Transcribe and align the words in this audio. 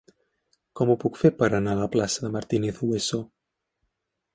Com 0.79 0.93
ho 0.93 0.95
puc 1.03 1.21
fer 1.25 1.31
per 1.43 1.49
anar 1.59 1.77
a 1.77 1.81
la 1.83 1.91
plaça 1.99 2.27
de 2.27 2.35
Martínez 2.39 2.85
Hueso? 2.89 3.25